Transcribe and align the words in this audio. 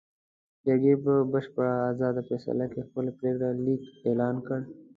جرګې 0.65 0.95
په 1.03 1.13
بشپړه 1.31 1.71
ازاده 1.91 2.21
فضا 2.27 2.65
کې 2.73 2.81
خپل 2.87 3.05
پرېکړه 3.17 3.49
لیک 3.65 3.83
اعلان 4.07 4.35
کړ. 4.47 4.59